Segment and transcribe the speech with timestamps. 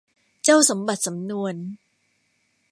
[0.43, 1.55] เจ้าสำบัดสำนวน